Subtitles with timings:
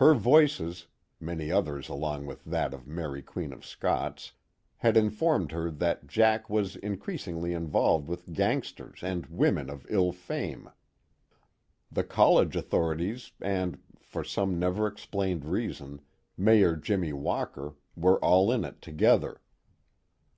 [0.00, 0.86] Her voices
[1.20, 4.32] (many others along with that of Mary Queen of Scots)
[4.76, 10.70] had informed her that Jack was increasingly involved with gangsters and women of ill fame.
[11.92, 16.00] The college authorities and, for some never explained reason,
[16.38, 19.42] Mayor Jimmy Walker, were all in it together.